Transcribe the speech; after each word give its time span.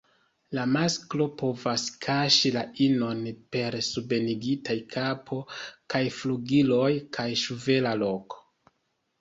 La 0.57 0.61
masklo 0.75 1.25
povas 1.41 1.83
ĉasi 2.05 2.51
la 2.55 2.63
inon 2.87 3.21
per 3.57 3.77
subenigitaj 3.89 4.79
kapo 4.97 5.39
kaj 5.95 6.03
flugiloj 6.17 6.91
kaj 7.19 7.29
ŝvela 7.45 7.95
kolo. 8.05 8.75